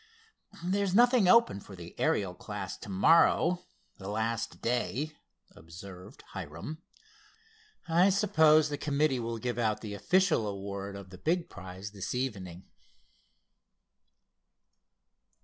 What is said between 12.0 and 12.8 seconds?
evening."